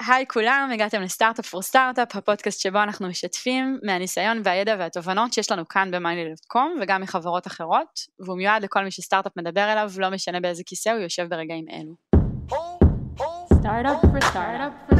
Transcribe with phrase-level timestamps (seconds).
[0.00, 5.68] היי כולם, הגעתם לסטארט-אפ פור סטארט-אפ, הפודקאסט שבו אנחנו משתפים מהניסיון והידע והתובנות שיש לנו
[5.68, 10.62] כאן ב-mining.com וגם מחברות אחרות, והוא מיועד לכל מי שסטארט-אפ מדבר אליו, לא משנה באיזה
[10.66, 11.94] כיסא הוא יושב ברגעים אלו.
[13.62, 14.96] Startup for startup for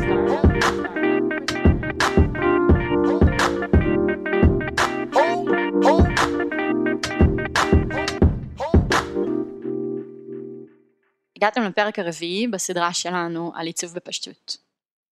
[11.36, 14.65] הגעתם לפרק הרביעי בסדרה שלנו על עיצוב בפשטות.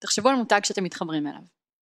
[0.05, 1.41] תחשבו על מותג שאתם מתחברים אליו.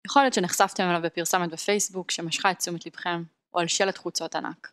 [0.08, 4.72] יכול להיות שנחשפתם אליו בפרסומת בפייסבוק שמשכה את תשומת לבכם, או על שלט חוצות ענק.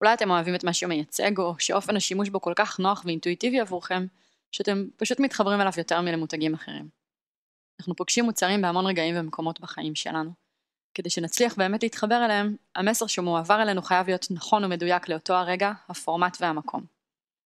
[0.00, 3.60] אולי אתם אוהבים את מה שהוא מייצג, או שאופן השימוש בו כל כך נוח ואינטואיטיבי
[3.60, 4.06] עבורכם,
[4.52, 6.88] שאתם פשוט מתחברים אליו יותר מלמותגים אחרים.
[7.80, 10.30] אנחנו פוגשים מוצרים בהמון רגעים ומקומות בחיים שלנו.
[10.94, 16.36] כדי שנצליח באמת להתחבר אליהם, המסר שמועבר אלינו חייב להיות נכון ומדויק לאותו הרגע, הפורמט
[16.40, 16.84] והמקום.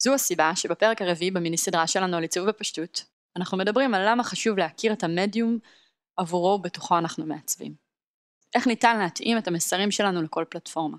[0.02, 3.04] זו הסיבה שבפרק הרביעי במיני סדרה שלנו על עיצוב בפשטות,
[3.36, 5.58] אנחנו מדברים על למה חשוב להכיר את המדיום
[6.16, 7.74] עבורו בתוכו אנחנו מעצבים.
[8.54, 10.96] איך ניתן להתאים את המסרים שלנו לכל פלטפורמה.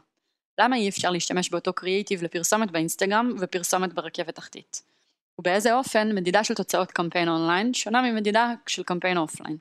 [0.59, 4.81] למה אי אפשר להשתמש באותו קריאיטיב לפרסומת באינסטגרם ופרסומת ברכבת תחתית.
[5.39, 9.57] ובאיזה אופן מדידה של תוצאות קמפיין אונליין שונה ממדידה של קמפיין אופליין.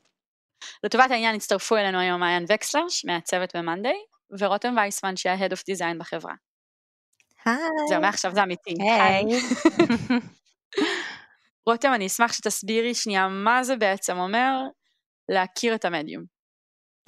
[0.85, 3.97] לטובת העניין הצטרפו אלינו היום מעיין וקסלר מהצוות ב-Monday
[4.39, 6.35] ורותם וייסמן שהיה Head of Design בחברה.
[7.45, 7.57] היי.
[7.89, 8.75] זהו, מעכשיו זה אמיתי.
[8.81, 9.25] היי.
[11.71, 14.61] רותם, אני אשמח שתסבירי שנייה מה זה בעצם אומר
[15.29, 16.25] להכיר את המדיום.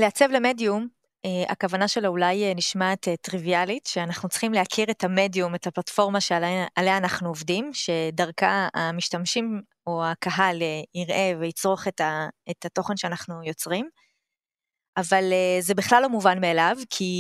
[0.01, 0.89] לעצב למדיום,
[1.25, 6.21] אה, הכוונה שלו אולי אה, נשמעת אה, טריוויאלית, שאנחנו צריכים להכיר את המדיום, את הפלטפורמה
[6.21, 10.63] שעליה אנחנו עובדים, שדרכה המשתמשים או הקהל
[10.95, 13.89] יראה ויצרוך את, התוכן שאנחנו יוצרים.
[14.97, 15.25] אבל
[15.61, 17.15] זה בכלל לא מובן מאליו, כי,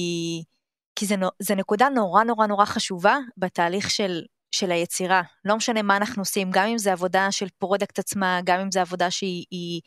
[0.97, 4.23] כי זה, זה נקודה נורא נורא נורא חשובה בתהליך של
[4.53, 5.23] של היצירה.
[5.45, 8.81] לא משנה מה אנחנו עושים, גם אם זה עבודה של product עצמה, גם אם זה
[8.81, 9.81] עבודה שהיא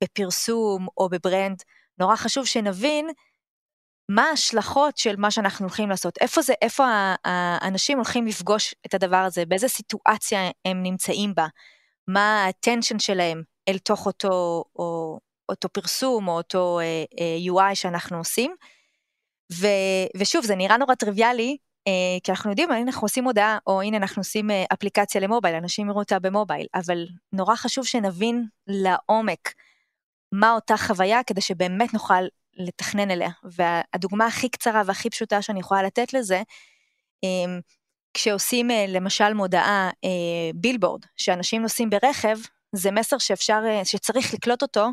[0.00, 1.62] בפרסום או ב brand,
[1.98, 3.10] נורא חשוב שנבין
[4.08, 6.18] מה ההשלכות של מה שאנחנו הולכים לעשות.
[6.20, 6.84] איפה זה, איפה
[7.24, 11.46] האנשים הולכים לפגוש את הדבר הזה, באיזה סיטואציה הם נמצאים בה,
[12.08, 15.18] מה ה attention שלהם אל תוך אותו, או,
[15.48, 18.54] אותו פרסום או אותו uh, uh, UI שאנחנו עושים.
[19.52, 19.66] ו,
[20.16, 21.56] ושוב, זה נראה נורא טריוויאלי,
[22.22, 25.88] כי אנחנו יודעים, הנה אנחנו עושים הודעה, או הנה אנחנו עושים uh, אפליקציה למובייל, אנשים
[25.88, 29.54] יראו אותה במובייל, אבל נורא חשוב שנבין לעומק
[30.32, 32.24] מה אותה חוויה, כדי שבאמת נוכל
[32.56, 33.30] לתכנן אליה.
[33.44, 36.42] והדוגמה הכי קצרה והכי פשוטה שאני יכולה לתת לזה,
[37.24, 37.60] um,
[38.14, 39.90] כשעושים uh, למשל מודעה
[40.54, 42.38] בילבורד, שאנשים נוסעים ברכב,
[42.72, 44.88] זה מסר שאפשר, שצריך לקלוט אותו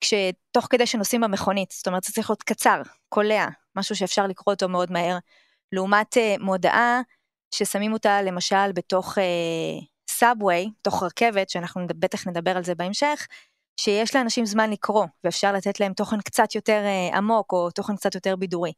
[0.00, 3.46] כשתוך כדי שנוסעים במכונית, זאת אומרת זה צריך להיות קצר, קולע,
[3.76, 5.18] משהו שאפשר לקרוא אותו מאוד מהר.
[5.72, 7.00] לעומת uh, מודעה
[7.54, 9.18] ששמים אותה למשל בתוך
[10.10, 13.26] סאבווי, uh, תוך רכבת, שאנחנו בטח נדבר על זה בהמשך,
[13.76, 16.82] שיש לאנשים זמן לקרוא, ואפשר לתת להם תוכן קצת יותר
[17.12, 18.72] uh, עמוק, או תוכן קצת יותר בידורי.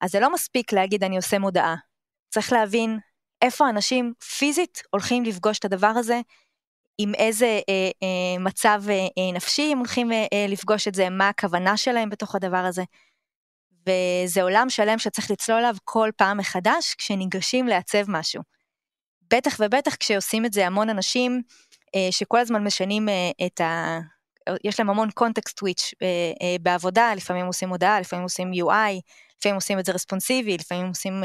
[0.00, 1.74] אז זה לא מספיק להגיד אני עושה מודעה.
[2.30, 2.98] צריך להבין
[3.42, 6.20] איפה אנשים פיזית הולכים לפגוש את הדבר הזה,
[6.98, 11.76] עם איזה אה, אה, מצב אה, נפשי הם הולכים אה, לפגוש את זה, מה הכוונה
[11.76, 12.82] שלהם בתוך הדבר הזה.
[13.86, 18.42] וזה עולם שלם שצריך לצלול עליו כל פעם מחדש כשניגשים לעצב משהו.
[19.30, 21.42] בטח ובטח כשעושים את זה המון אנשים
[21.94, 23.98] אה, שכל הזמן משנים אה, את ה...
[24.64, 29.00] יש להם המון קונטקסט טוויץ' אה, בעבודה, לפעמים עושים הודעה, לפעמים עושים UI,
[29.38, 31.22] לפעמים עושים את זה רספונסיבי, לפעמים עושים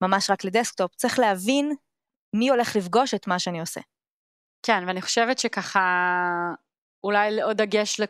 [0.00, 0.94] ממש רק לדסקטופ.
[0.94, 1.74] צריך להבין
[2.34, 3.80] מי הולך לפגוש את מה שאני עושה.
[4.62, 5.80] כן, ואני חושבת שככה
[7.04, 8.00] אולי עוד דגש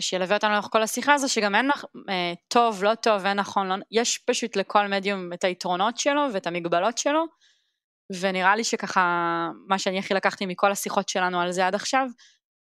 [0.00, 1.70] שילווה אותנו לאורך כל השיחה הזו, שגם אין
[2.08, 6.46] אה, טוב, לא טוב, אין נכון, לא, יש פשוט לכל מדיום את היתרונות שלו ואת
[6.46, 7.24] המגבלות שלו,
[8.20, 12.06] ונראה לי שככה, מה שאני הכי לקחתי מכל השיחות שלנו על זה עד עכשיו,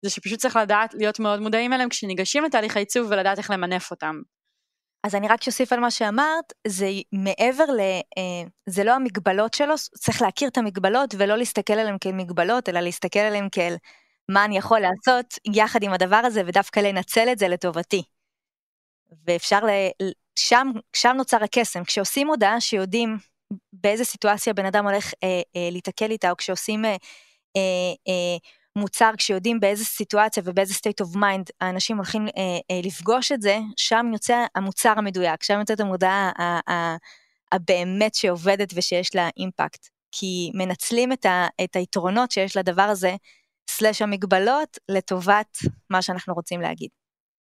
[0.05, 4.21] זה שפשוט צריך לדעת להיות מאוד מודעים אליהם כשניגשים לתהליך העיצוב ולדעת איך למנף אותם.
[5.05, 7.81] אז אני רק אוסיף על מה שאמרת, זה מעבר ל...
[8.19, 12.81] אה, זה לא המגבלות שלו, צריך להכיר את המגבלות ולא להסתכל עליהם כאל מגבלות, אלא
[12.81, 13.75] להסתכל עליהם כאל
[14.29, 18.03] מה אני יכול לעשות יחד עם הדבר הזה ודווקא לנצל את זה לטובתי.
[19.27, 19.71] ואפשר, ל...
[20.39, 23.17] שם, שם נוצר הקסם, כשעושים הודעה שיודעים
[23.73, 26.97] באיזה סיטואציה בן אדם הולך אה, אה, להתקל איתה, או כשעושים אה, אה,
[28.09, 28.37] אה,
[28.77, 32.33] מוצר, כשיודעים באיזה סיטואציה ובאיזה state of mind האנשים הולכים אה,
[32.71, 36.33] אה, לפגוש את זה, שם יוצא המוצר המדויק, שם יוצאת המודעה
[37.53, 39.89] הבאמת שעובדת ושיש לה impact.
[40.13, 43.17] כי מנצלים את, ה, את היתרונות שיש לדבר הזה
[43.71, 45.59] slash המגבלות לטובת
[45.91, 46.91] מה שאנחנו רוצים להגיד.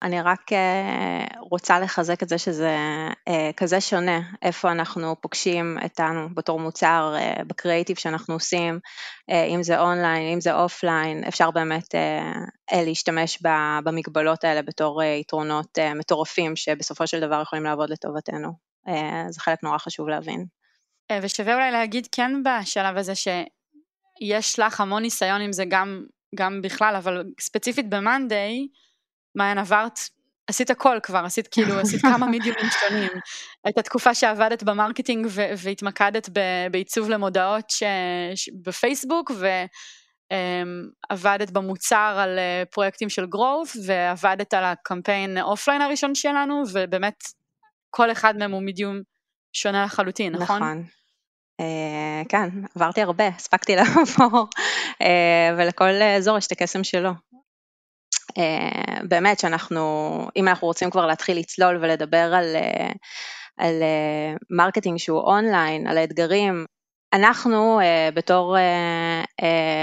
[0.03, 2.77] אני רק אה, רוצה לחזק את זה שזה
[3.29, 8.79] אה, כזה שונה, איפה אנחנו פוגשים אותנו בתור מוצר, אה, בקריאיטיב שאנחנו עושים,
[9.49, 11.95] אם זה אונליין, אם זה אופליין, אפשר באמת
[12.73, 13.39] להשתמש
[13.85, 18.53] במגבלות האלה בתור יתרונות מטורפים שבסופו של דבר יכולים לעבוד לטובתנו.
[19.31, 20.45] זה חלק נורא חשוב להבין.
[21.23, 23.15] ושווה אולי להגיד כן בשלב הזה
[24.23, 28.69] שיש לך המון ניסיון עם זה גם, גם בכלל, אבל ספציפית ב-Monday,
[29.35, 29.99] מעיין עברת,
[30.47, 33.11] עשית הכל כבר, עשית כאילו, עשית כמה מידיומים שונים.
[33.65, 37.83] הייתה תקופה שעבדת ב marketing ו- והתמקדת ב- בעיצוב למודעות ש-
[38.35, 39.31] ש- בפייסבוק,
[40.31, 47.23] ועבדת אמ, במוצר על אה, פרויקטים של growth, ועבדת על הקמפיין אופליין הראשון שלנו, ובאמת
[47.91, 49.01] כל אחד מהם הוא מידיום
[49.53, 50.63] שונה לחלוטין, נכון?
[50.63, 51.00] נכון.
[51.61, 54.47] Uh, כן, עברתי הרבה, הספקתי לעבור,
[55.03, 55.07] uh,
[55.59, 57.11] ולכל אזור יש את הקסם שלו.
[58.39, 59.81] אה, באמת שאנחנו,
[60.37, 62.93] אם אנחנו רוצים כבר להתחיל לצלול ולדבר על, אה,
[63.57, 66.65] על אה, marketing שהוא אונליין, על האתגרים,
[67.13, 67.81] אנחנו
[68.15, 68.57] בתור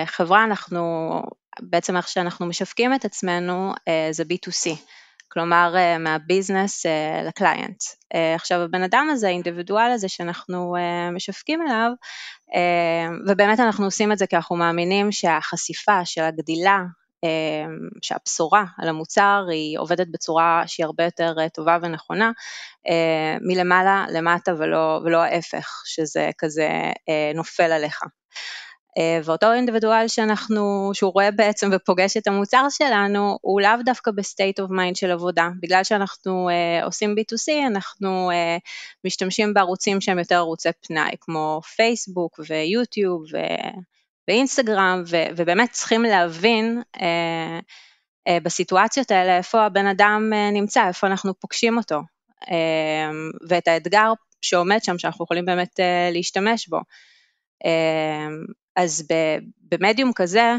[0.05, 1.21] חברה, אנחנו,
[1.61, 3.73] בעצם איך שאנחנו משווקים את עצמנו
[4.11, 4.69] זה B2C,
[5.31, 6.85] כלומר מה business
[7.27, 7.77] ל client.
[8.35, 10.75] עכשיו הבן אדם הזה, האינדיבידואל הזה שאנחנו
[11.11, 11.91] משווקים אליו,
[13.27, 16.79] ובאמת אנחנו עושים את זה כי אנחנו מאמינים שהחשיפה של הגדילה
[18.01, 22.31] שהבשורה על המוצר היא עובדת בצורה שהיא הרבה יותר אה, טובה ונכונה,
[22.87, 26.69] אה, מלמעלה למטה ולא, ולא ההפך, שזה כזה
[27.09, 27.99] אה, נופל עליך.
[29.23, 34.59] ואותו אינדיבידואל שאנחנו, שהוא רואה בעצם ופוגש את המוצר שלנו, הוא לאו דווקא ב state
[34.59, 35.49] of mind של עבודה.
[35.61, 38.59] בגלל שאנחנו uh, עושים B2C, אנחנו uh,
[39.05, 43.23] משתמשים בערוצים שהם יותר ערוצי פנאי, כמו פייסבוק ויוטיוב
[44.27, 47.59] באינסטגרם, ו, ובאמת צריכים להבין אה,
[48.27, 52.01] אה, בסיטואציות האלה איפה הבן אדם אה, נמצא, איפה אנחנו פוגשים אותו,
[52.51, 53.09] אה,
[53.49, 56.79] ואת האתגר שעומד שם, שאנחנו יכולים באמת אה, להשתמש בו.
[57.65, 58.27] אה,
[58.77, 59.03] אז
[59.71, 60.53] במדיום כזה,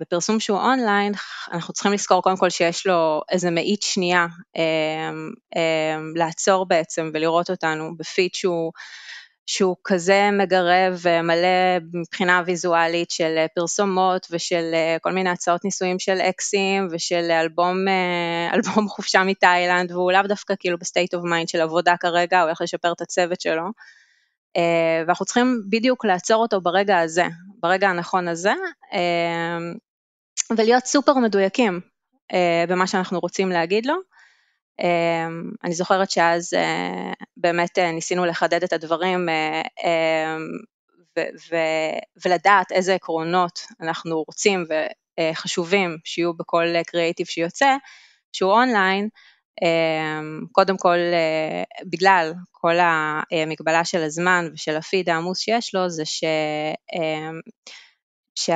[0.00, 1.12] בפרסום שהוא אונליין,
[1.52, 5.10] אנחנו צריכים לזכור קודם כל שיש לו איזה מאית שנייה אה,
[5.56, 8.72] אה, לעצור בעצם ולראות אותנו בפיד שהוא
[9.46, 16.18] שהוא כזה מגרה ומלא מבחינה ויזואלית של פרסומות ושל אה, כל מיני הצעות נישואים של
[16.20, 21.48] אקסים ושל אלבום, אה, אלבום חופשה מתאילנד והוא לאו דווקא כאילו ב state of mind
[21.48, 23.62] של עבודה כרגע, הוא הולך לשפר את הצוות שלו.
[25.06, 27.24] ואנחנו צריכים בדיוק לעצור אותו ברגע הזה,
[27.62, 28.52] ברגע הנכון הזה,
[30.50, 31.80] ולהיות סופר מדויקים
[32.68, 33.94] במה שאנחנו רוצים להגיד לו.
[35.64, 40.48] אני זוכרת שאז אה, באמת אה, ניסינו לחדד את הדברים אה, אמ,
[42.24, 44.64] ולדעת איזה עקרונות אנחנו רוצים
[45.20, 47.76] וחשובים שיהיו בכל קריאיטיב שיוצא,
[48.32, 49.08] שהוא אונליין,
[50.52, 50.98] קודם כל
[51.90, 56.24] בגלל כל המגבלה של הזמן ושל הפיד העמוס שיש לו, זה ש...
[58.36, 58.50] ש...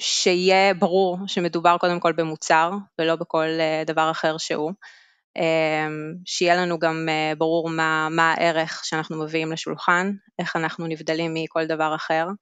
[0.00, 4.72] שיהיה ברור שמדובר קודם כל במוצר ולא בכל אה, דבר אחר שהוא,
[5.36, 11.34] אמ, שיהיה לנו גם אה, ברור מה, מה הערך שאנחנו מביאים לשולחן, איך אנחנו נבדלים
[11.34, 12.34] מכל דבר אחר, אמ,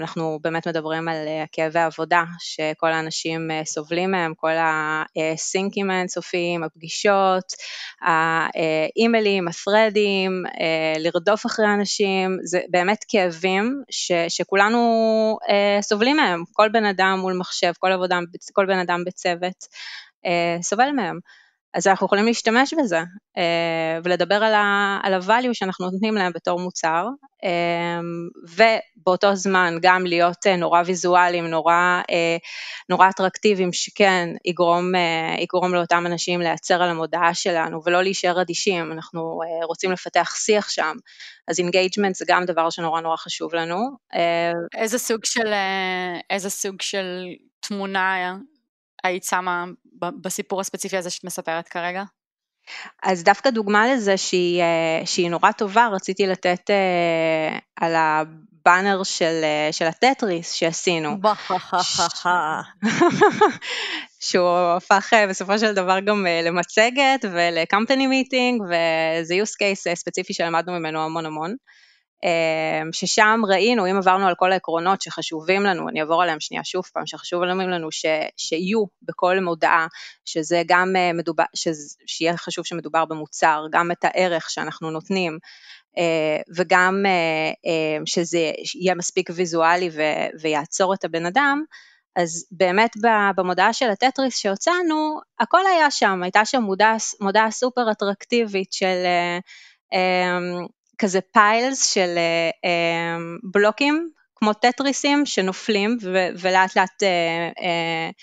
[0.00, 6.62] אנחנו באמת מדברים על אה, כאבי עבודה שכל האנשים אה, סובלים מהם, כל הסינקים האינסופיים,
[6.62, 7.44] הפגישות,
[8.00, 15.38] האימיילים, הפרדים, אה, לרדוף אחרי אנשים, זה באמת כאבים ש, שכולנו
[15.80, 18.18] סובלים מהם, כל בן אדם מול מחשב, כל, עבודה,
[18.52, 19.66] כל בן אדם בצוות
[20.62, 21.18] סובל מהם.
[21.74, 22.98] אז אנחנו יכולים להשתמש בזה
[23.38, 24.54] אה, ולדבר על
[25.14, 27.06] ה-value שאנחנו נותנים להם בתור מוצר,
[27.44, 28.00] אה,
[28.48, 32.00] ובאותו זמן גם להיות אה, נורא ויזואליים, נורא,
[32.88, 34.92] נורא אטרקטיביים, שכן יגרום,
[35.38, 40.96] יגרום לאותם אנשים להיעצר על המודעה שלנו ולא להישאר אדישים, אנחנו רוצים לפתח שיח שם,
[41.48, 43.76] אז engagement זה גם דבר שנורא נורא חשוב לנו.
[44.74, 45.52] איזה סוג של,
[46.30, 47.24] איזה סוג של
[47.60, 48.34] תמונה
[49.04, 49.64] היית שמה
[50.00, 52.02] בסיפור הספציפי הזה שאת מספרת כרגע?
[53.02, 59.40] אז דווקא דוגמה לזה שהיא, אה, שהיא נורא טובה, רציתי לתת uh, על הבאנר של,
[59.42, 61.20] uh, של הטטריס שעשינו.
[64.28, 71.04] שהוא הפך בסופו של דבר גם למצגת ולקמפני מיטינג, וזה use case ספציפי שלמדנו ממנו
[71.04, 71.56] המון המון.
[72.24, 76.84] אמ, ששם ראינו, אם עברנו על כל העקרונות שחשובים לנו, אני אעבור עליהם שנייה שוב
[76.92, 79.86] פעם, שחשוב לנו ש, שיהיו בכל מודעה,
[80.24, 81.44] שזה גם אה, מדובר,
[82.06, 85.38] שיהיה חשוב שמדובר במוצר, גם את הערך שאנחנו נותנים,
[85.98, 89.90] אה, וגם אה, שזה יהיה מספיק ויזואלי
[90.40, 91.62] ויעצור את הבן אדם,
[92.16, 92.90] אז באמת
[93.36, 99.04] במודעה של הטטריס שהוצאנו, הכל היה שם, הייתה שם מודעה, מודעה סופר אטרקטיבית של
[99.94, 102.18] um, כזה פיילס של
[102.66, 108.14] um, בלוקים, כמו טטריסים שנופלים ו- ולאט לאט uh, uh,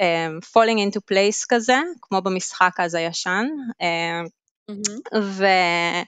[0.00, 4.28] um, falling into place כזה, כמו במשחק אז הישן, uh,
[4.70, 5.18] mm-hmm.
[5.18, 6.02] ו-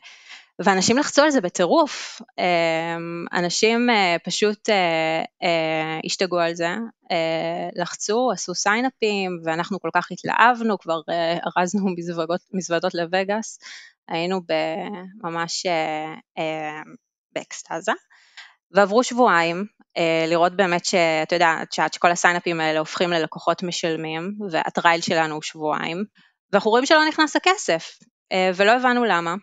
[0.59, 6.69] ואנשים לחצו על זה בטירוף, אמ, אנשים אה, פשוט אה, אה, השתגעו על זה,
[7.77, 11.01] לחצו, עשו סיינאפים, ואנחנו כל כך התלהבנו, כבר
[11.57, 11.95] ארזנו
[12.53, 13.59] מזוודות לווגאס,
[14.09, 14.41] היינו
[15.23, 15.67] ממש
[17.35, 17.93] באקסטזה,
[18.75, 19.65] ועברו שבועיים,
[20.29, 26.05] לראות באמת שאתה יודע, שעד שכל הסיינאפים האלה הופכים ללקוחות משלמים, והטרייל שלנו הוא שבועיים,
[26.53, 27.99] ואנחנו רואים שלא נכנס הכסף,
[28.57, 29.35] ולא הבנו למה.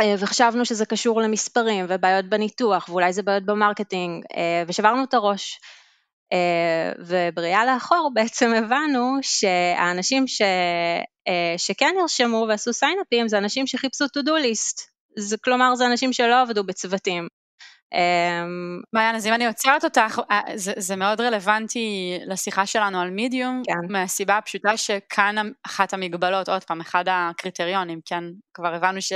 [0.00, 5.14] אה, וחשבנו שזה קשור למספרים ובעיות בניתוח ואולי זה בעיות ב marketing אה, ושברנו את
[5.14, 5.60] הראש.
[6.32, 10.42] אה, ובראייה לאחור בעצם הבנו שהאנשים ש...
[11.56, 14.82] שכן נרשמו ועשו סיינאפים זה אנשים שחיפשו to do list,
[15.18, 17.28] זה, כלומר זה אנשים שלא עבדו בצוותים.
[18.92, 20.20] מעיין, אז אם אני עוצרת אותך,
[20.54, 23.92] זה, זה מאוד רלוונטי לשיחה שלנו על מידיום, כן.
[23.92, 29.12] מהסיבה הפשוטה שכאן אחת המגבלות, עוד פעם, אחד הקריטריונים, כן, כבר הבנו ש...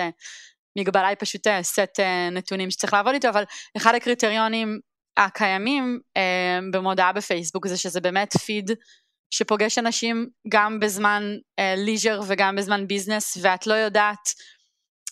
[0.79, 3.45] מגבלה היא פשוט אה, סט אה, נתונים שצריך לעבוד איתו, אבל
[3.77, 4.81] אחד הקריטריונים
[5.17, 8.71] הקיימים אה, במודעה בפייסבוק זה שזה באמת פיד
[9.31, 11.23] שפוגש אנשים גם בזמן
[11.77, 14.29] ליז'ר וגם בזמן ביזנס ואת לא יודעת,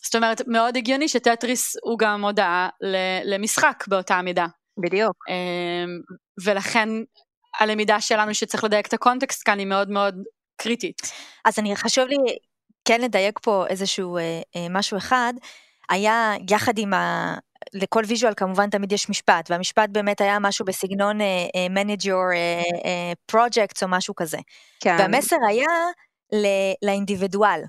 [0.05, 2.69] זאת אומרת מאוד הגיוני שטטריס הוא גם מודעה
[3.25, 4.47] למשחק באותה מידה.
[4.83, 5.17] בדיוק.
[6.45, 6.89] ולכן
[7.61, 10.15] הלמידה שלנו שצריך לדייק את ה context כאן היא מאוד מאוד
[10.57, 11.03] קריטית.
[11.45, 12.17] אז אני חשוב לי
[12.85, 15.33] כן לדייק פה איזשהו אה, אה, משהו אחד,
[15.91, 17.35] היה יחד עם ה...
[17.73, 22.35] לכל visual כמובן תמיד יש משפט, והמשפט באמת היה משהו בסגנון אה, אה, manage your
[22.35, 24.39] אה, אה, projects או משהו כזה.
[24.81, 24.97] כן.
[24.99, 25.69] והמסר היה
[26.83, 27.61] לאינדיבידואל.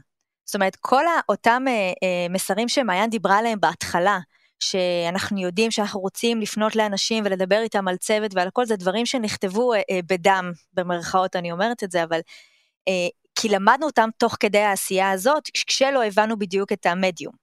[0.45, 4.19] זאת אומרת, כל אותם אה, אה, מסרים שמעיין דיברה עליהם בהתחלה,
[4.59, 9.73] שאנחנו יודעים שאנחנו רוצים לפנות לאנשים ולדבר איתם על צוות ועל הכל, זה דברים שנכתבו
[9.73, 12.19] אה, אה, בדם, במרכאות אני אומרת את זה, אבל
[12.87, 17.33] אה, כי למדנו אותם תוך כדי העשייה הזאת, כשלא הבנו בדיוק את המדיום.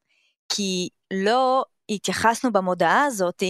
[0.49, 3.43] כי לא התייחסנו במודעה הזאת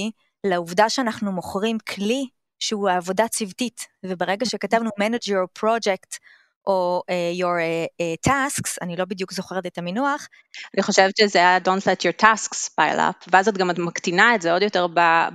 [0.45, 2.27] לעובדה שאנחנו מוכרים כלי
[2.59, 6.19] שהוא העבודה צוותית, וברגע שכתבנו manage your project,
[6.67, 10.29] או uh, your uh, uh, tasks, אני לא בדיוק זוכרת את המינוח.
[10.75, 14.43] אני חושבת שזה היה Don't let your tasks pile up, ואז את גם מקטינה את
[14.43, 14.87] זה עוד יותר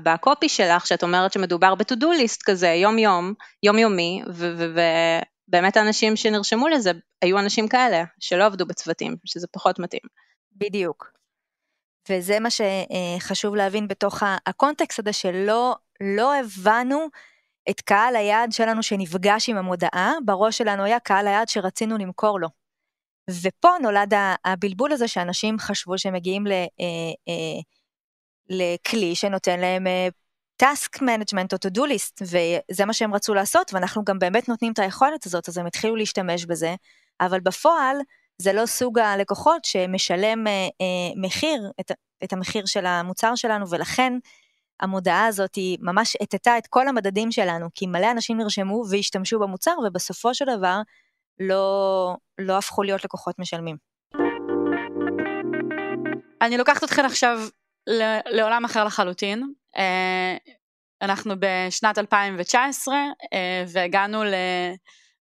[0.04, 3.34] בקופי שלך, שאת אומרת שמדובר ב-to-do list כזה, יום-יום,
[3.64, 4.22] יומיומי,
[5.48, 6.92] באמת האנשים שנרשמו לזה
[7.22, 10.02] היו אנשים כאלה, שלא עבדו בצוותים, שזה פחות מתאים.
[10.58, 11.23] בדיוק.
[12.10, 17.08] וזה מה שחשוב להבין בתוך הקונטקסט הזה, שלא לא הבנו
[17.70, 22.48] את קהל היעד שלנו שנפגש עם המודעה, בראש שלנו היה קהל היעד שרצינו למכור לו.
[23.44, 24.14] ופה נולד
[24.46, 26.68] הבלבול הזה שאנשים חשבו שהם מגיעים ל, אה,
[27.28, 27.62] אה,
[28.50, 30.08] לכלי שנותן להם אה,
[30.64, 34.74] task management או to do list, וזה מה שהם רצו לעשות, ואנחנו גם באמת נותנים
[34.74, 36.76] את היכולת הזאת, אז הם התחילו להשתמש בזה,
[37.22, 37.98] אבל בפועל
[38.38, 41.92] זה לא סוג הלקוחות שמשלם אה, אה, מחיר, את,
[42.24, 44.14] את המחיר של המוצר שלנו, ולכן
[44.80, 49.76] המודעה הזאת היא ממש הטטה את כל המדדים שלנו, כי מלא אנשים נרשמו והשתמשו במוצר,
[49.88, 50.82] ובסופו של דבר
[51.40, 53.78] לא, לא הפכו להיות לקוחות משלמים.
[56.42, 57.40] אני לוקחת אתכם עכשיו
[58.32, 59.54] לעולם אחר לחלוטין.
[59.78, 60.38] אה,
[61.02, 62.96] אנחנו בשנת 2019
[63.34, 64.24] אה, והגענו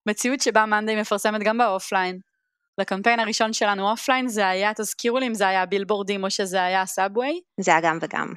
[0.07, 2.19] למציאות שבה Monday מפרסמת גם ב offline.
[2.79, 6.87] לקמפיין הראשון שלנו offline זה היה, תזכירו לי אם זה היה בילבורדים או שזה היה
[6.87, 7.41] subway?
[7.61, 8.33] זה היה גם וגם.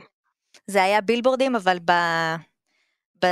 [0.68, 1.92] זה היה בילבורדים אבל ב...
[3.24, 3.26] ב...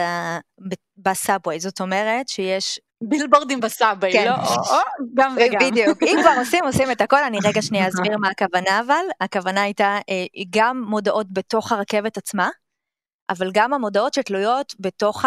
[0.69, 0.74] ב...
[0.98, 4.25] בסאבווי, זאת אומרת שיש בילבורדים בסאבי, כן.
[4.25, 5.60] לא, או, או, גם וגם.
[5.60, 9.62] בדיוק, אם כבר עושים, עושים את הכל, אני רגע שנייה אסביר מה הכוונה אבל, הכוונה
[9.62, 12.50] הייתה אה, גם מודעות בתוך הרכבת עצמה,
[13.30, 15.25] אבל גם המודעות שתלויות בתוך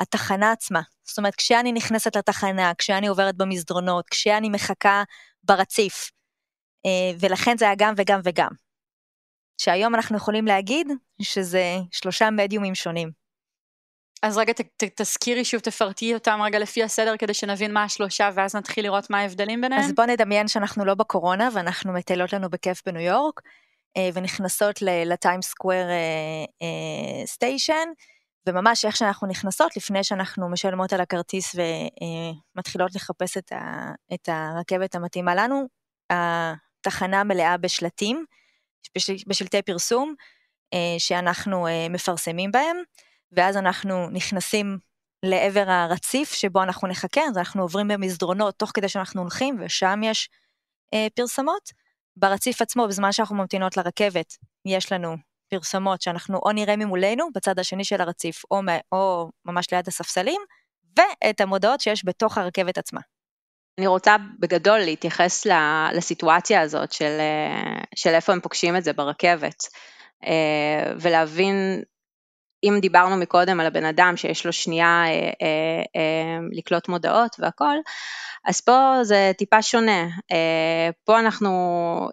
[0.00, 0.80] התחנה עצמה.
[1.04, 5.02] זאת אומרת, כשאני נכנסת לתחנה, כשאני עוברת במסדרונות, כשאני מחכה
[5.42, 6.10] ברציף,
[6.86, 8.50] אה, ולכן זה היה גם וגם וגם.
[9.58, 10.86] שהיום אנחנו יכולים להגיד
[11.22, 13.22] שזה שלושה מדיומים שונים.
[14.22, 18.30] אז רגע ת, ת, תזכירי שוב, תפרטי אותם רגע לפי הסדר כדי שנבין מה השלושה
[18.34, 19.82] ואז נתחיל לראות מה ההבדלים ביניהם.
[19.82, 23.40] אז בוא נדמיין שאנחנו לא בקורונה ואנחנו מטיילות לנו בכיף בניו יורק
[24.14, 25.86] ונכנסות לטיים סקוויר
[27.26, 27.88] סטיישן
[28.48, 31.54] וממש איך שאנחנו נכנסות לפני שאנחנו משלמות על הכרטיס
[32.54, 35.68] ומתחילות לחפש את, ה, את הרכבת המתאימה לנו,
[36.10, 38.24] התחנה מלאה בשלטים,
[38.96, 40.14] בשל, בשלטי פרסום
[40.74, 42.76] אה, שאנחנו אה, מפרסמים בהם.
[43.32, 44.78] ואז אנחנו נכנסים
[45.22, 50.28] לעבר הרציף שבו אנחנו נחכה, אז אנחנו עוברים במסדרונות תוך כדי שאנחנו הולכים, ושם יש
[50.94, 51.81] אה, פרסמות.
[52.16, 55.16] ברציף עצמו, בזמן שאנחנו ממתינות לרכבת, יש לנו
[55.50, 58.60] פרסמות שאנחנו או נראה ממולנו, בצד השני של הרציף, או,
[58.92, 60.40] או ממש ליד הספסלים,
[60.96, 63.00] ואת המודעות שיש בתוך הרכבת עצמה.
[63.78, 65.46] אני רוצה בגדול להתייחס
[65.94, 67.18] לסיטואציה הזאת של,
[67.94, 69.62] של איפה הם פוגשים את זה ברכבת,
[70.24, 71.82] אה, ולהבין,
[72.64, 75.30] אם דיברנו מקודם על הבן אדם שיש לו שנייה אה,
[75.96, 77.76] אה, לקלוט מודעות והכל,
[78.44, 80.06] אז פה זה טיפה שונה.
[81.04, 81.50] פה אנחנו,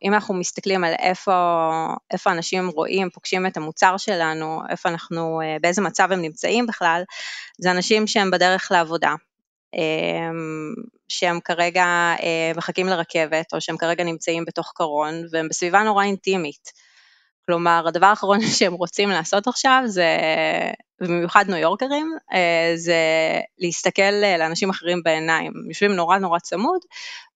[0.03, 1.34] אם אנחנו מסתכלים על איפה,
[2.12, 7.01] איפה אנשים רואים, פוגשים את המוצר שלנו, איפה אנחנו, באיזה מצב הם נמצאים בכלל,
[7.60, 9.13] זה אנשים שהם בדרך לעבודה.
[11.10, 12.15] שהם כרגע
[12.56, 16.88] מחכים לרכבת, או שהם כרגע נמצאים בתוך קרון, והם בסביבה נורא אינטימית.
[17.50, 20.18] כלומר, הדבר האחרון שהם רוצים לעשות עכשיו זה,
[21.01, 22.96] במיוחד ניו יורקרים, אה, זה
[23.60, 25.53] להסתכל לאנשים אחרים בעיניים.
[25.70, 26.82] יושבים נורא נורא צמוד,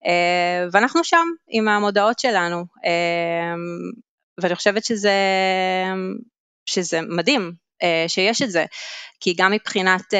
[0.05, 2.65] אה, ואנחנו שם עם המודעות שלנו.
[2.85, 3.53] אה,
[4.41, 5.13] ואני חושבת שזה,
[6.65, 7.51] שזה מדהים
[8.07, 8.65] שיש את זה,
[9.19, 10.13] כי גם מבחינת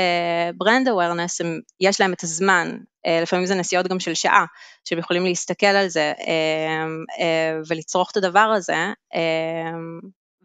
[0.58, 1.42] brand awareness,
[1.80, 4.46] יש להם את הזמן אה, לפעמים זה נסיעות גם של שעה,
[4.86, 6.86] שהם יכולים להסתכל על זה אה,
[7.20, 8.94] אה, ולצרוך את הדבר הזה,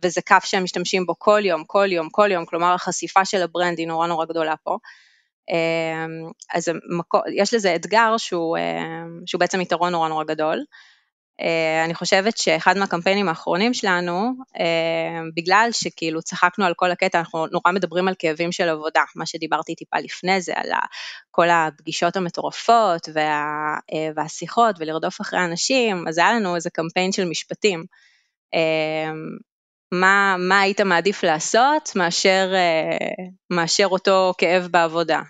[0.03, 3.49] וזה קו שהם משתמשים בו כל יום, כל יום, כל יום, כלומר החשיפה של ה
[3.49, 4.79] brand היא נורא נורא גדולה פה.
[6.55, 6.71] אז
[7.35, 8.59] יש לזה אתגר שהוא,
[9.27, 10.65] שהוא בעצם יתרון נורא נורא גדול.
[11.41, 17.47] אה, אני חושבת שאחד מהקמפיינים האחרונים שלנו, אה, בגלל שכאילו צחקנו על כל הקטע, אנחנו
[17.47, 20.71] נורא מדברים על כאבים של עבודה, מה שדיברתי טיפה לפני זה, על
[21.31, 27.25] כל הפגישות המטורפות וה, אה, והשיחות ולרדוף אחרי אנשים, אז היה לנו איזה קמפיין של
[27.25, 27.85] משפטים.
[29.93, 32.53] מה, מה היית מעדיף לעשות מאשר,
[33.51, 35.21] מאשר אותו כאב בעבודה?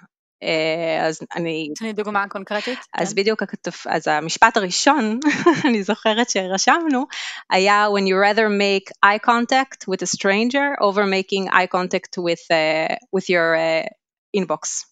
[0.43, 1.69] אה, אז אני...
[1.79, 2.79] תני דוגמה קונקרטית.
[2.95, 3.21] אז כן.
[3.21, 3.43] בדיוק,
[3.87, 5.21] אז המשפט הראשון,
[5.69, 7.05] אני זוכרת שרשמנו,
[7.51, 12.45] היה When you rather make eye contact with a stranger over making eye contact with,
[12.51, 13.89] uh, with your uh,
[14.37, 14.85] inbox.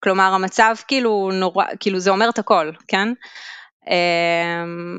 [0.00, 3.08] כלומר, המצב כאילו נורא, כאילו זה אומר את הכל, כן?
[3.90, 4.98] אמ,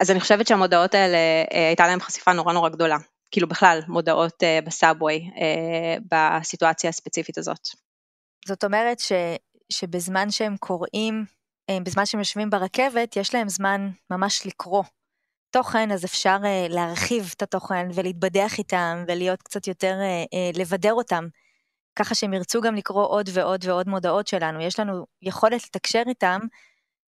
[0.00, 1.18] אז אני חושבת שהמודעות האלה,
[1.50, 2.96] הייתה להם חשיפה נורא נורא גדולה.
[3.30, 5.30] כאילו בכלל, מודעות בסאבווי
[6.10, 7.68] בסיטואציה הספציפית הזאת.
[8.46, 9.12] זאת אומרת ש,
[9.72, 11.24] שבזמן שהם קוראים,
[11.70, 14.84] אה, בזמן שהם יושבים ברכבת, יש להם זמן ממש לקרוא
[15.50, 21.24] תוכן, אז אפשר uh, להרחיב את התוכן ולהתבדח איתם ולהיות קצת יותר, uh, לבדר אותם,
[21.96, 24.60] ככה שהם ירצו גם לקרוא עוד ועוד ועוד מודעות שלנו.
[24.60, 26.40] יש לנו יכולת לתקשר איתם,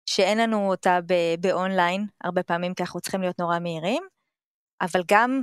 [0.05, 0.99] שאין לנו אותה
[1.39, 4.03] באונליין, הרבה פעמים כי אנחנו צריכים להיות נורא מהירים,
[4.81, 5.41] אבל גם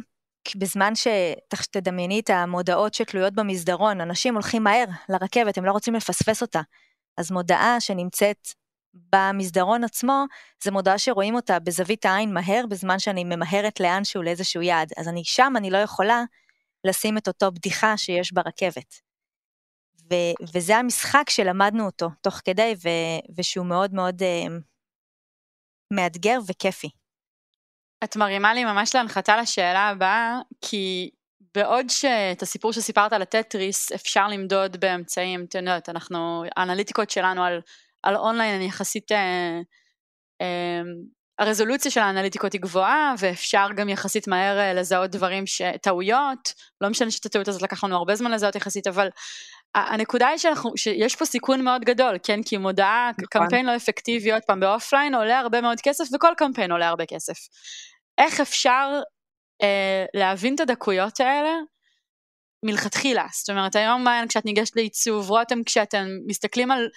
[0.55, 6.61] בזמן שתדמייני את המודעות שתלויות במסדרון, אנשים הולכים מהר לרכבת, הם לא רוצים לפספס אותה.
[7.17, 8.49] אז מודעה שנמצאת
[8.95, 10.25] במסדרון עצמו,
[10.63, 14.93] זה מודעה שרואים אותה בזווית העין מהר, בזמן שאני ממהרת לאנשהו לאיזשהו יעד.
[14.97, 16.25] אז אני שם, אני לא יכולה
[16.85, 18.95] לשים את אותו בדיחה שיש ברכבת.
[20.11, 24.53] ו- וזה המשחק שלמדנו אותו תוך כדי, ו- ושהוא מאוד מאוד uh,
[25.93, 26.89] מאתגר וכיפי.
[28.05, 31.11] את מרימה לי ממש להנחתה לשאלה הבאה, כי
[31.55, 37.61] בעוד שאת הסיפור שסיפרת על הטטריס אפשר למדוד באמצעים, את יודעת, אנחנו, האנליטיקות שלנו על,
[38.03, 39.61] על אונליין הן יחסית, אה,
[40.41, 40.83] אה,
[41.39, 46.89] הרזולוציה של האנליטיקות היא גבוהה, ואפשר גם יחסית מהר אה, לזהות דברים, ש, טעויות, לא
[46.89, 49.09] משנה שאת הטעות הזאת לקח לנו הרבה זמן לזהות יחסית, אבל
[49.77, 52.43] הנקודה היא שאנחנו, שיש פה סיכון מאוד גדול, כן?
[52.43, 53.27] כי מודעה, נכון.
[53.31, 57.35] קמפיין לא אפקטיבי, עוד פעם, באופליין עולה הרבה מאוד כסף, וכל קמפיין עולה הרבה כסף.
[58.19, 59.01] איך אפשר
[59.62, 61.55] אה, להבין את הדקויות האלה
[62.65, 63.27] מלכתחילה?
[63.33, 66.89] זאת אומרת, היום מעיין כשאת ניגשת לעיצוב, רותם כשאתם מסתכלים על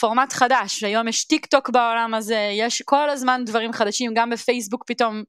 [0.00, 4.84] פורמט חדש, היום יש טיק טוק בעולם הזה, יש כל הזמן דברים חדשים, גם בפייסבוק
[4.86, 5.22] פתאום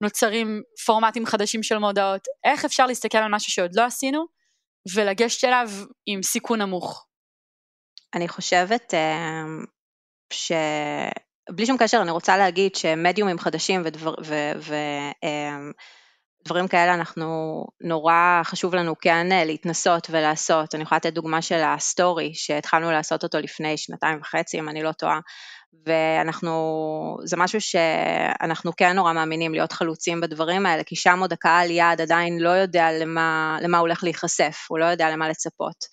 [0.00, 2.20] נוצרים פורמטים חדשים של מודעות.
[2.44, 4.39] איך אפשר להסתכל על משהו שעוד לא עשינו?
[4.94, 5.68] ולגשת אליו
[6.06, 7.06] עם סיכון נמוך.
[8.14, 9.64] אני חושבת אמ,
[10.32, 14.74] שבלי שום קשר אני רוצה להגיד שמדיומים חדשים ודבר, ו, ו,
[15.22, 15.72] אמ,
[16.44, 17.26] דברים כאלה אנחנו
[17.80, 20.74] נורא חשוב לנו כן אה, להתנסות ולעשות.
[20.74, 24.82] אני יכולה לתת דוגמה של ה story שהתחלנו לעשות אותו לפני שנתיים וחצי אם אני
[24.82, 25.20] לא טועה.
[25.86, 31.70] ואנחנו, זה משהו שאנחנו כן נורא מאמינים להיות חלוצים בדברים האלה, כי שם עוד הקהל
[31.70, 35.84] יעד עדיין לא יודע למה, למה הוא הולך להיחשף, הוא לא יודע למה לצפות.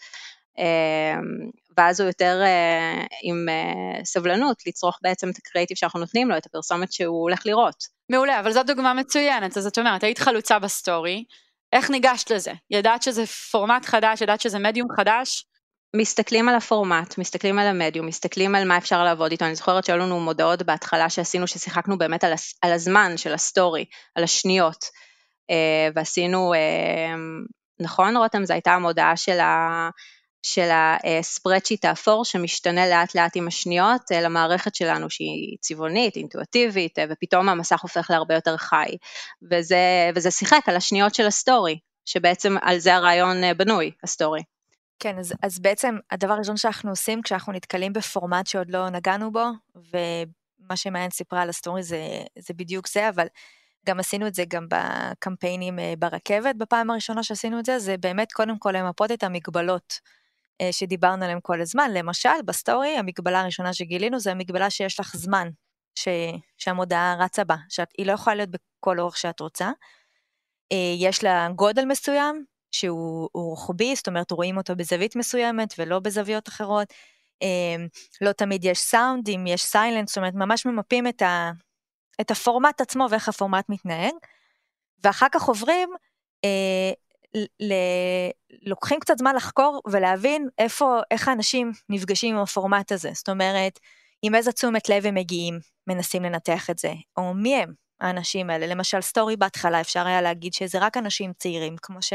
[0.58, 6.38] אמ, ואז הוא יותר אה, עם אה, סבלנות לצרוך בעצם את הקריאיטיב שאנחנו נותנים לו,
[6.38, 7.84] את הפרסומת שהוא הולך לראות.
[8.10, 11.24] מעולה, אבל זו דוגמה מצוינת, אז את אומרת, היית חלוצה בסטורי,
[11.74, 12.52] איך ניגשת לזה?
[12.72, 15.46] ידעת שזה פורמט חדש, ידעת שזה מדיום חדש?
[15.95, 19.97] מסתכלים על הפורמט, מסתכלים על המדיום, מסתכלים על מה אפשר לעבוד איתו, אני זוכרת שהיו
[19.97, 24.86] לנו מודעות בהתחלה שעשינו, ששיחקנו באמת על, על הזמן של ה story, על השניות,
[25.50, 27.15] אה, ועשינו, אה,
[27.80, 29.89] נכון רותם, זו הייתה המודעה של ה...
[30.43, 37.50] של ה spreadsheet האפור שמשתנה לאט לאט עם השניות למערכת שלנו שהיא צבעונית, אינטואטיבית, ופתאום
[37.50, 38.97] המסך הופך להרבה יותר חי.
[39.52, 44.41] וזה, וזה שיחק על השניות של ה story, שבעצם על זה הרעיון בנוי, ה story.
[45.00, 49.46] כן, אז, אז בעצם הדבר הראשון שאנחנו עושים כשאנחנו נתקלים בפורמט שעוד לא נגענו בו,
[49.76, 52.00] ומה שמעיין סיפרה על ה story זה,
[52.40, 53.28] זה בדיוק זה, אבל
[53.86, 58.32] גם עשינו את זה גם בקמפיינים אה, ברכבת בפעם הראשונה שעשינו את זה, זה באמת
[58.32, 60.00] קודם כל למפות את המגבלות
[60.62, 61.92] אה, שדיברנו עליהן כל הזמן.
[61.94, 65.50] למשל, ב story, המגבלה הראשונה שגילינו זה המגבלה שיש לך זמן
[65.96, 66.08] ש...
[66.58, 69.72] שהמודעה רצה בה, שהיא לא יכולה להיות בכל אורך שאת רוצה.
[70.72, 76.47] אה, יש לה גודל מסוים, שהוא רוחבי, זאת אומרת רואים אותו בזווית מסוימת ולא בזוויות
[76.47, 76.93] אחרות.
[77.41, 77.88] אמ,
[78.21, 81.51] לא תמיד יש סאונד, אם יש סיילנס, זאת אומרת ממש ממפים את, ה,
[82.21, 84.13] את הפורמט עצמו ואיך הפורמט מתנהג,
[85.03, 85.89] ואחר כך עוברים,
[86.45, 86.91] אה,
[87.60, 87.73] ל,
[88.62, 93.80] לוקחים קצת זמן לחקור ולהבין איפה, איך האנשים נפגשים עם הפורמט הזה, זאת אומרת,
[94.21, 98.67] עם איזה תשומת לב הם מגיעים, מנסים לנתח את זה, או מי הם האנשים האלה,
[98.67, 102.13] למשל סטורי בהתחלה אפשר היה להגיד שזה רק אנשים צעירים, כמו ש...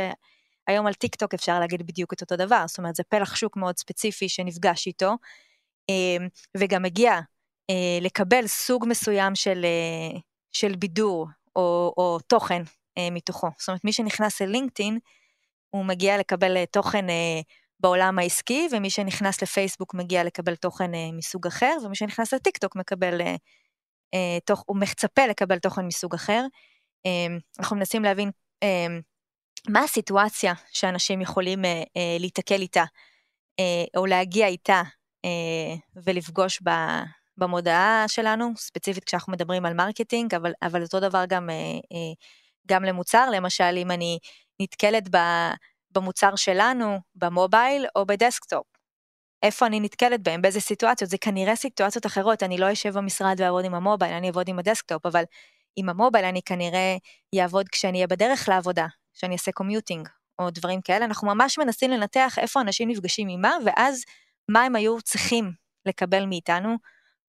[0.67, 3.57] היום על טיק טוק אפשר להגיד בדיוק את אותו דבר, זאת אומרת זה פלח שוק
[3.57, 5.17] מאוד ספציפי שנפגש איתו,
[5.89, 7.21] אמ, וגם מגיע
[7.71, 10.21] אה, לקבל סוג מסוים של, אה,
[10.53, 12.63] של בידור או, או תוכן
[12.99, 13.49] אה, מתוכו.
[13.59, 14.99] זאת אומרת מי שנכנס ללינקדאין,
[15.71, 17.07] הוא מגיע לקבל תוכן
[17.81, 23.21] בעולם העסקי, ומי שנכנס לפייסבוק מגיע לקבל תוכן מסוג אחר, ומי שנכנס לטיק טוק מקבל,
[24.45, 26.45] תוכן, הוא מצפה לקבל תוכן מסוג אחר.
[27.05, 28.31] אמ, אנחנו מנסים להבין
[28.63, 29.01] אמ,
[29.69, 32.85] מה הסיטואציה שאנשים יכולים אה, אה, להיתקל איתה,
[33.61, 34.83] אה, או להגיע איתה
[35.25, 36.71] אה, ולפגוש ב,
[37.37, 41.55] במודעה שלנו, ספציפית כשאנחנו מדברים על מרקטינג, אבל, אבל אותו דבר גם, אה,
[41.93, 42.13] אה,
[42.69, 44.19] גם למוצר, למשל אם אני
[44.61, 45.19] נתקלת ב,
[45.91, 48.67] במוצר שלנו, במובייל או בדסקטופ.
[49.43, 53.65] איפה אני נתקלת בהם, באיזה סיטואציות, זה כנראה סיטואציות אחרות, אני לא אשב במשרד ואעבוד
[53.65, 55.25] עם המובייל, אני אעבוד עם הדסקטופ, אבל
[55.77, 56.97] עם המובייל אני כנראה
[57.41, 62.39] אעבוד כשאני אהיה בדרך לעבודה, שאני אעשה קומיוטינג או דברים כאלה, אנחנו ממש מנסים לנתח
[62.39, 64.05] איפה אנשים נפגשים עם מה, ואז
[64.49, 65.53] מה הם היו צריכים
[65.87, 66.77] לקבל מאיתנו,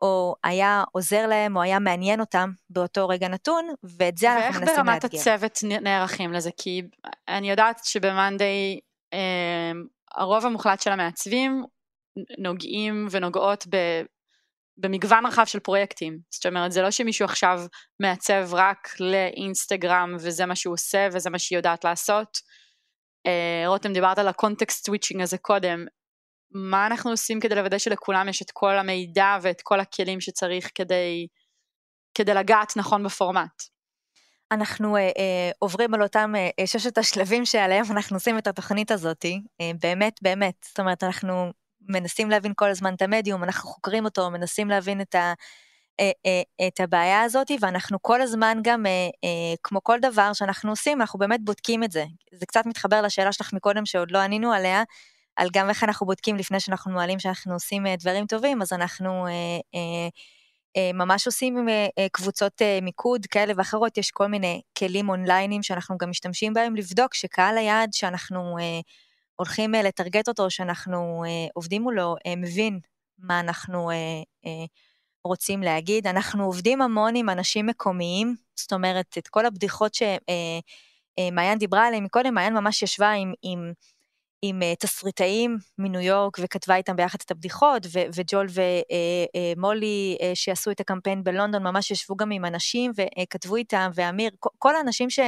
[0.02, 4.86] או היה עוזר להם, או היה מעניין אותם באותו רגע נתון, ואת זה אנחנו מנסים
[4.86, 4.91] לאתגר.
[4.91, 6.50] ואיך ברמת הצוות נערכים לזה?
[6.58, 6.82] כי
[7.28, 8.80] אני יודעת שבמאנדיי
[9.13, 9.72] אה,
[10.15, 11.63] הרוב המוחלט של המעצבים
[12.38, 13.78] נוגעים ונוגעות ב,
[14.82, 16.20] במגוון רחב של פרויקטים.
[16.32, 17.62] זאת אומרת, זה לא שמישהו עכשיו
[18.00, 22.38] מעצב רק לאינסטגרם וזה מה שהוא עושה וזה מה שהיא יודעת לעשות.
[23.28, 25.86] אה, רותם, דיברת על ה context switching הזה קודם.
[26.52, 31.28] מה אנחנו עושים כדי לוודא שלכולם יש את כל המידע ואת כל הכלים שצריך כדי,
[32.13, 33.63] כדי לגעת נכון בפורמט?
[34.52, 39.26] אנחנו אה, אה, עוברים על אותם אה, ששת השלבים שעליהם אנחנו עושים את התוכנית הזאת,
[39.62, 40.56] אה, באמת, באמת.
[40.67, 41.52] זאת אומרת, אנחנו
[41.91, 45.34] מנסים להבין כל הזמן את המדיום, אנחנו חוקרים אותו, מנסים להבין את, ה,
[45.99, 51.01] אה, אה, את הבעיה הזאת, ואנחנו כל הזמן גם, אה, כמו כל דבר שאנחנו עושים,
[51.01, 52.06] אנחנו באמת בודקים את זה.
[52.34, 54.84] זה קצת מתחבר לשאלה שלך מקודם, שעוד לא ענינו עליה,
[55.36, 59.25] על גם איך אנחנו בודקים לפני שאנחנו מעלים שאנחנו עושים דברים טובים, אז אנחנו
[60.93, 61.67] ממש עושים
[62.12, 67.58] קבוצות מיקוד כאלה ואחרות, יש כל מיני כלים אונליינים שאנחנו גם משתמשים בהם לבדוק שקהל
[67.58, 68.58] היעד שאנחנו
[69.41, 72.80] הולכים אה, לטרגט אותו, שאנחנו אה, עובדים מולו, אה, מבין
[73.19, 73.89] מה אנחנו
[75.23, 76.08] רוצים להגיד.
[76.08, 82.34] אנחנו עובדים המון עם אנשים מקומיים, זאת אומרת, את כל הבדיחות שמעיין דיברה עליהן מקודם,
[82.34, 83.71] מעיין ממש ישבה עם, עם,
[84.41, 88.47] עם תסריטאים מניו יורק וכתבה איתם ביחד את הבדיחות, ו- וג'ול
[89.58, 95.10] ומולי שעשו את הקמפיין בלונדון ממש ישבו גם עם אנשים וכתבו איתם, ואמיר, כל האנשים
[95.10, 95.19] ש...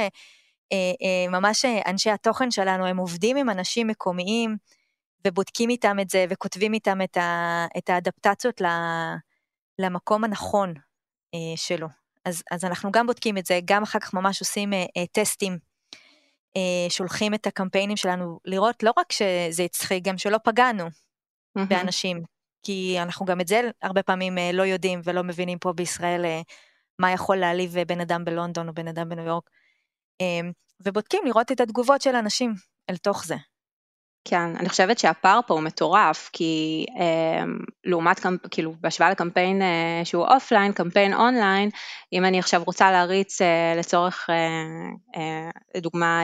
[0.72, 4.56] אה, אה, ממש אה, אנשי התוכן שלנו, הם עובדים עם אנשים מקומיים
[5.26, 8.60] ובודקים איתם את זה וכותבים איתם את, ה, את האדפטציות
[9.78, 10.74] למקום הנכון
[11.56, 11.88] שלו.
[12.24, 14.72] אז, אז אנחנו גם בודקים את זה, גם אחר כך ממש עושים
[15.12, 15.58] טסטים,
[16.88, 21.62] שולחים את הקמפיינים שלנו לראות לא רק שזה הצחיק, גם שלא פגענו mm-hmm.
[21.68, 22.22] באנשים,
[22.62, 26.24] כי אנחנו גם את זה הרבה פעמים לא יודעים ולא מבינים פה בישראל
[26.98, 29.50] מה יכול להעליב בן אדם בלונדון או בן אדם בניו יורק.
[30.20, 30.52] אמ,
[30.86, 32.54] ובודקים לראות את התגובות של אנשים
[32.90, 33.36] אל תוך זה.
[34.28, 37.44] כן, אני חושבת שהפער פה הוא מטורף, כי אה,
[37.84, 41.70] לעומת, כאילו, בהשוואה לקמפיין אה, שהוא אופליין, קמפיין אונליין,
[42.12, 44.34] אם אני עכשיו רוצה להריץ אה, לצורך, אה,
[45.16, 46.22] אה, לדוגמה,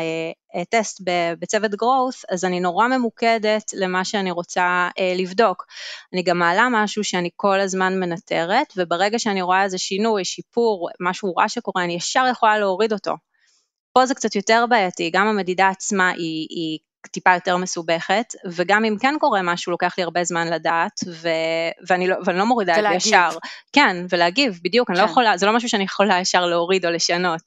[0.54, 1.00] אה, טסט
[1.38, 5.66] בצוות growth, אז אני נורא ממוקדת למה שאני רוצה אה, לבדוק.
[6.12, 11.34] אני גם מעלה משהו שאני כל הזמן מנטרת, וברגע שאני רואה איזה שינוי, שיפור, משהו
[11.34, 13.12] רע שקורה, אני ישר יכולה להוריד אותו.
[13.92, 16.78] פה זה קצת יותר בעייתי, גם המדידה עצמה היא, היא
[17.10, 21.28] טיפה יותר מסובכת, וגם אם כן קורה משהו, לוקח לי הרבה זמן לדעת, ו...
[21.88, 23.28] ואני, לא, ואני לא מורידה את זה ישר.
[23.72, 24.94] כן, ולהגיב, בדיוק, כן.
[24.94, 25.10] לא כן.
[25.10, 27.42] יכולה, זה לא משהו שאני יכולה ישר להוריד או לשנות.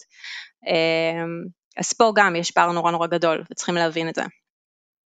[0.67, 1.43] אמ,
[1.77, 4.23] אז פה גם יש פער נורא נורא גדול, וצריכים להבין את זה.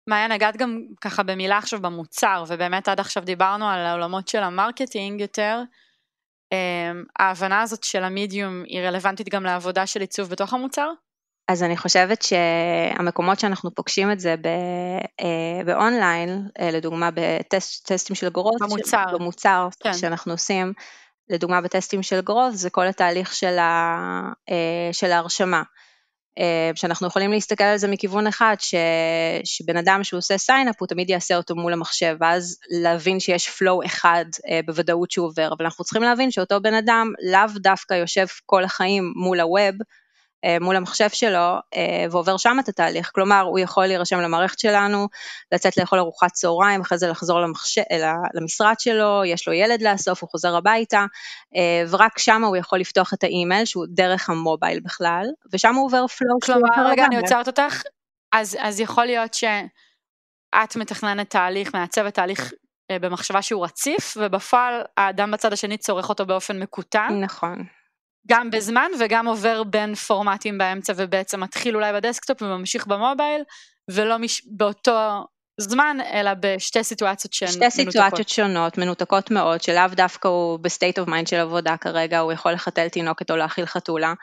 [0.08, 5.22] מעיין, נגעת גם ככה במילה עכשיו במוצר, ובאמת עד עכשיו דיברנו על העולמות של המרקטינג
[5.22, 5.62] יותר.
[6.52, 10.90] אמ, ההבנה הזאת של המדיום היא רלוונטית גם לעבודה של עיצוב בתוך המוצר?
[11.48, 14.36] אז אני חושבת שהמקומות שאנחנו פוגשים את זה
[15.20, 19.04] אה, באונליין, אה, לדוגמה בטסטים של growth, במוצר.
[19.14, 19.94] במוצר כן.
[19.94, 20.74] שאנחנו עושים,
[21.30, 23.98] לדוגמה בטסטים של growth, זה כל התהליך של, ה...
[24.50, 25.64] אה, של ההרשמה.
[26.76, 28.76] שאנחנו יכולים להסתכל על זה מכיוון אחד, ש...
[29.44, 33.48] שבן אדם שהוא עושה sign up הוא תמיד יעשה אותו מול המחשב, ואז להבין שיש
[33.48, 34.26] flow אחד
[34.66, 39.14] בוודאות שהוא עובר, אבל אנחנו צריכים להבין שאותו בן אדם לאו דווקא יושב כל החיים
[39.16, 39.76] מול ה web,
[40.62, 45.08] מול המחשב שלו אה, ועובר שם את התהליך, כלומר הוא יכול להירשם למערכת שלנו,
[45.52, 47.82] לצאת לאכול ארוחת צהריים, אחרי זה לחזור למחשב,
[48.34, 51.06] למשרד שלו, יש לו ילד לאסוף, הוא חוזר הביתה,
[51.56, 56.08] אה, ורק שם הוא יכול לפתוח את האימייל שהוא דרך המובייל בכלל, ושם הוא עובר
[56.08, 56.40] flow.
[56.44, 57.82] כלומר, רגע, אני עוצרת אותך,
[58.32, 62.54] אז, אז יכול להיות שאת מתכננת תהליך, מעצבת תהליך
[62.92, 67.20] במחשבה שהוא רציף, ובפועל האדם בצד השני צורך אותו באופן מקוטן.
[67.22, 67.77] נכון.
[68.28, 73.44] גם בזמן וגם עובר בין פורמטים באמצע ובעצם מתחיל אולי בדסקטופ וממשיך במובייל
[73.92, 74.42] ולא מש...
[74.46, 75.24] באותו
[75.62, 77.72] זמן אלא בשתי סיטואציות שהן מנותקות.
[77.72, 82.20] שתי סיטואציות שונות, מנותקות מאוד, שלאו דווקא הוא ב state of mind של עבודה כרגע,
[82.20, 84.14] הוא יכול לחתל תינוקת או להאכיל חתולה,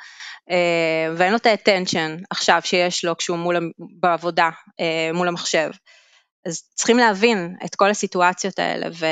[0.51, 5.71] אה, ואין לו את ה attention עכשיו שיש לו כשהוא מול, בעבודה אה, מול המחשב.
[6.47, 9.07] אז צריכים להבין את כל הסיטואציות האלה, ו,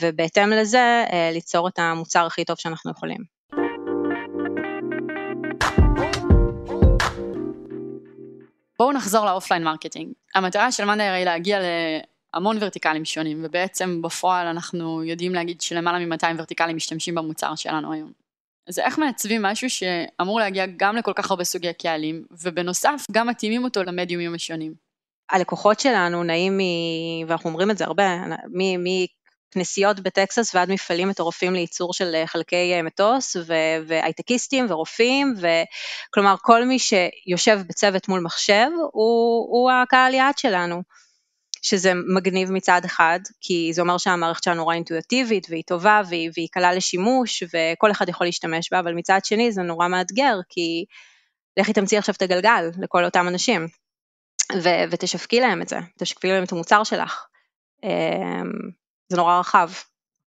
[0.00, 3.35] ובהתאם לזה אה, ליצור את המוצר הכי טוב שאנחנו יכולים.
[8.78, 10.12] בואו נחזור לאופליין מרקטינג.
[10.34, 11.58] המטרה של מאנדיי היא להגיע
[12.34, 18.12] להמון ורטיקלים שונים, ובעצם בפועל אנחנו יודעים להגיד שלמעלה מ-200 ורטיקלים משתמשים במוצר שלנו היום.
[18.68, 23.64] אז איך מעצבים משהו שאמור להגיע גם לכל כך הרבה סוגי קהלים, ובנוסף גם מתאימים
[23.64, 24.74] אותו למדיומים השונים?
[25.30, 26.60] הלקוחות שלנו נעים מ...
[27.28, 28.04] ואנחנו אומרים את זה הרבה,
[29.50, 33.36] כנסיות בטקסס ועד מפעלים מטורפים לייצור של אה, חלקי אה, מטוס
[33.86, 40.82] והייטקיסטים ורופאים, וכלומר כל מי שיושב בצוות מול מחשב הוא, הוא הקהל יעד שלנו.
[41.62, 46.48] שזה מגניב מצד אחד, כי זה אומר שהמערכת שלנו נורא אינטואיטיבית והיא טובה והיא, והיא
[46.52, 50.84] קלה לשימוש וכל אחד יכול להשתמש בה, אבל מצד שני זה נורא מאתגר, כי
[51.56, 53.68] לכי תמציא עכשיו את הגלגל לכל אותם אנשים,
[54.62, 57.26] ו- ותשווקי להם את זה, תשווקי להם את המוצר שלך.
[59.08, 59.70] זה נורא רחב.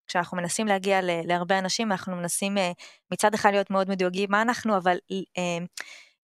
[0.09, 2.71] כשאנחנו מנסים להגיע להרבה אנשים, אנחנו מנסים אה,
[3.11, 5.65] מצד אחד להיות מאוד מדויגים מה אנחנו, אבל אה,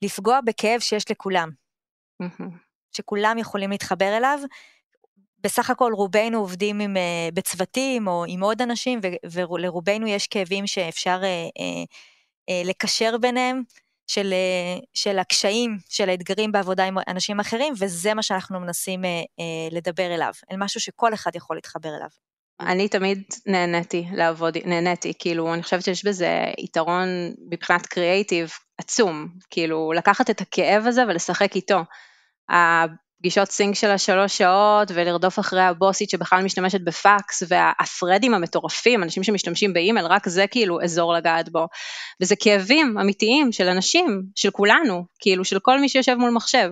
[0.01, 1.49] לפגוע בכאב שיש לכולם.
[2.97, 4.39] שכולם יכולים להתחבר אליו.
[5.39, 8.99] בסך הכל רובנו עובדים עם, אה, בצוותים או עם עוד אנשים,
[9.31, 11.21] ולרובנו יש כאבים שאפשר
[12.65, 13.61] לקשר ביניהם,
[14.07, 14.33] של,
[14.93, 19.01] של הקשיים, של האתגרים בעבודה עם אנשים אחרים, וזה מה שאנחנו מנסים
[19.71, 22.24] לדבר אליו, אל משהו שכל אחד יכול להתחבר אליו.
[22.59, 27.07] אני תמיד נהניתי לעבוד, נהניתי, כאילו, אני חושבת שיש בזה יתרון
[27.51, 31.79] מבחינת קריאייטיב עצום, כאילו, לקחת את הכאב הזה ולשחק איתו.
[32.49, 39.73] הפגישות סינק של השלוש שעות ולרדוף אחרי הבוסית שבכלל משתמשת בפקס והפרדים המטורפים, אנשים שמשתמשים
[39.73, 41.67] באימייל, רק זה כאילו אזור לגעת בו.
[42.21, 46.69] וזה כאבים אמיתיים של אנשים, של כולנו, כאילו של כל מי שיושב מול מחשב.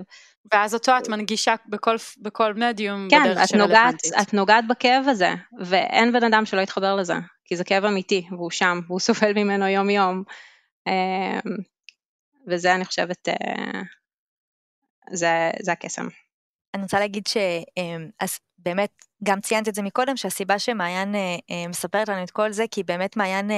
[0.51, 4.13] ואז אותו את מנגישה בכל, בכל מדיום כן, בדרך של רלוונטית.
[4.13, 8.27] כן, את נוגעת בכאב הזה, ואין בן אדם שלא יתחבר לזה, כי זה כאב אמיתי,
[8.31, 10.23] והוא שם, והוא סובל ממנו יום יום.
[10.87, 11.55] אמ,
[12.47, 13.81] וזה אני חושבת, אה,
[15.11, 16.07] זה, זה הקסם.
[16.73, 17.37] אני רוצה להגיד ש...
[17.77, 18.89] אמ, אז באמת,
[19.23, 22.83] גם ציינת את זה מקודם, שהסיבה שמעיין אה, אה, מספרת לנו את כל זה, כי
[22.83, 23.51] באמת מעיין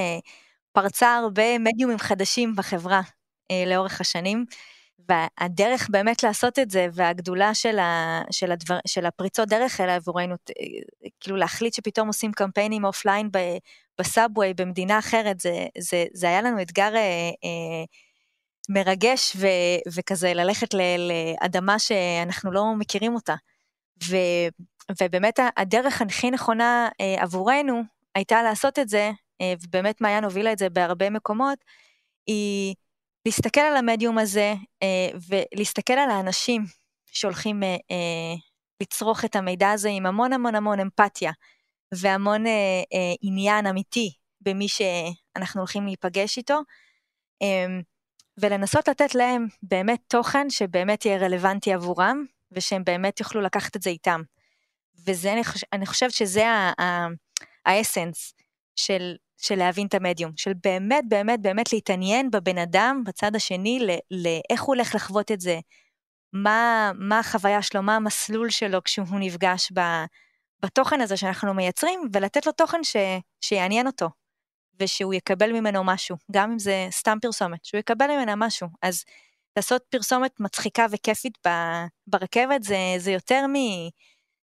[0.72, 3.02] פרצה הרבה מדיומים חדשים בחברה
[3.68, 4.46] לאורך השנים.
[5.10, 10.36] והדרך באמת לעשות את זה, והגדולה של, ה, של, הדבר, של הפריצות דרך האלה עבורנו,
[11.20, 13.30] כאילו להחליט שפתאום עושים קמפיינים אופליין
[14.00, 17.84] בסאבווי במדינה אחרת, זה, זה, זה היה לנו אתגר אה, אה,
[18.70, 19.48] מרגש ו,
[19.96, 23.36] וכזה ללכת ל, לאדמה שאנחנו לא מכירים אותה.
[24.04, 24.16] ו,
[25.02, 27.82] ובאמת הדרך הכי נכונה אה, עבורנו
[28.16, 31.58] הייתה לעשות את זה, אה, ובאמת מעיין הובילה את זה בהרבה מקומות,
[32.28, 32.76] היא
[33.26, 36.66] להסתכל על המדיום הזה אה, ולהסתכל על האנשים
[37.12, 38.36] שהולכים אה, אה,
[38.82, 41.32] לצרוך את המידע הזה עם המון המון המון אמפתיה
[41.94, 42.44] והמון
[43.22, 44.12] עניין אמיתי
[44.46, 46.62] במי שאנחנו הולכים להיפגש איתו,
[47.42, 47.66] אה,
[48.38, 53.90] ולנסות לתת להם באמת תוכן שבאמת יהיה רלוונטי עבורם, ושהם באמת יוכלו לקחת את זה
[53.90, 54.22] איתם.
[55.08, 55.34] וזה,
[55.74, 56.46] אני חושבת שזה
[57.66, 58.34] האסנס
[58.76, 64.62] של, של להבין את המדיום, של באמת באמת באמת להתעניין בבן אדם בצד השני, לאיך
[64.62, 65.60] הוא הולך לחוות את זה,
[66.34, 69.80] מה, מה החוויה שלו, מה המסלול שלו כשהוא נפגש ב,
[70.60, 72.96] בתוכן הזה שאנחנו מייצרים, ולתת לו תוכן ש,
[73.42, 74.10] שיעניין אותו,
[74.80, 78.68] ושהוא יקבל ממנו משהו, גם אם זה סתם פרסומת, שהוא יקבל ממנה משהו.
[78.82, 79.04] אז
[79.56, 81.50] לעשות פרסומת מצחיקה וכיפית ב,
[82.08, 83.46] ברכבת זה, זה יותר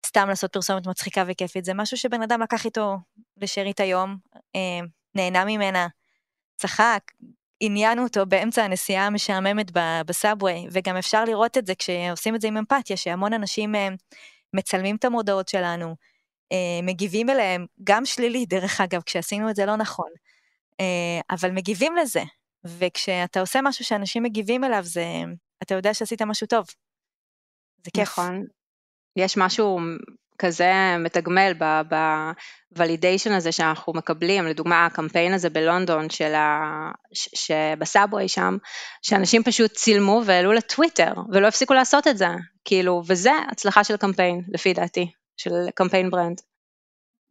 [0.08, 2.98] מסתם לעשות פרסומת מצחיקה וכיפית, זה משהו שבן אדם לקח איתו
[3.38, 4.18] לשארית היום,
[4.56, 4.80] אה,
[5.16, 5.88] נהנה ממנה,
[6.58, 7.00] צחק,
[7.60, 9.72] עניינו אותו באמצע הנסיעה המשעממת
[10.06, 13.88] בסאבווי, וגם אפשר לראות את זה כשעושים את זה עם אמפתיה, שהמון אנשים אה,
[14.54, 15.96] מצלמים את המודעות שלנו,
[16.52, 20.10] אה, מגיבים אליהם, גם שלילי דרך אגב, כשעשינו את זה לא נכון,
[20.80, 22.24] אה, אבל מגיבים לזה,
[22.64, 25.06] וכשאתה עושה משהו שאנשים מגיבים אליו, זה,
[25.64, 26.66] אתה יודע שעשית משהו טוב.
[27.86, 28.10] זה כיף.
[28.10, 28.57] נכון.
[29.18, 29.80] יש משהו
[30.40, 31.54] כזה מתגמל
[32.72, 36.92] ב validation הזה שאנחנו מקבלים, לדוגמה הקמפיין הזה בלונדון של ה...
[37.14, 38.58] שב subway שם,
[39.02, 42.28] שאנשים פשוט צילמו והעלו לטוויטר ולא הפסיקו לעשות את זה,
[42.66, 46.42] כאילו, וזה הצלחה של קמפיין, לפי דעתי, של קמפיין brand.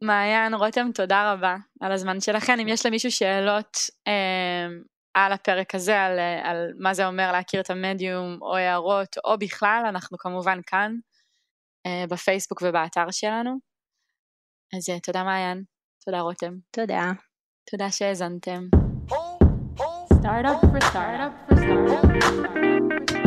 [0.03, 2.59] מעיין, רותם, תודה רבה על הזמן שלכם.
[2.61, 4.67] אם יש למישהו שאלות אה,
[5.13, 9.83] על הפרק הזה, על, על מה זה אומר להכיר את המדיום, או הערות, או בכלל,
[9.89, 10.91] אנחנו כמובן כאן.
[11.87, 13.51] אה, בפייסבוק ובאתר שלנו.
[14.77, 15.63] אז אה, תודה מעיין,
[16.05, 16.53] תודה רותם.
[16.71, 17.11] תודה.
[17.71, 18.61] תודה שהאזנתם.
[20.21, 23.26] Startup for startup for startup.